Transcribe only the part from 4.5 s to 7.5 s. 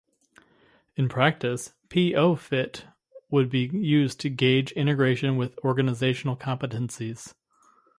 integration with organizational competencies.